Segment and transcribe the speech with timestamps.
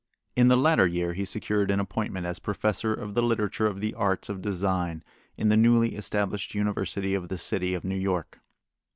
[0.35, 3.93] In the latter year he secured an appointment as professor of the literature of the
[3.93, 5.03] arts of design
[5.37, 8.39] in the newly established University of the City of New York.